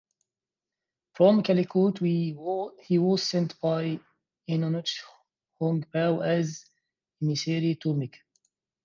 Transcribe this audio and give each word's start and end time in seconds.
From 1.13 1.43
Calicut, 1.43 1.99
he 1.99 2.33
was 2.97 3.21
sent 3.21 3.59
by 3.61 3.99
Eununch 4.49 4.97
Hong 5.59 5.83
Bao 5.93 6.25
as 6.25 6.65
emissary 7.21 7.75
to 7.83 7.93
Mecca. 7.93 8.17